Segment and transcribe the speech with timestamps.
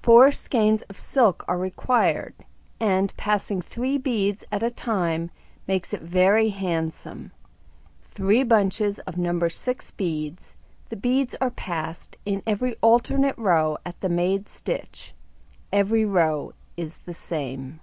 [0.00, 2.32] Four skeins of silk are required,
[2.80, 5.30] and passing 3 beads at a time
[5.66, 7.32] makes it very handsome:
[8.04, 9.46] 3 bunches of No.
[9.46, 10.56] 6 beads,
[10.88, 15.12] the beads are passed in every alternate row at the made stitch;
[15.70, 17.80] every row is the same.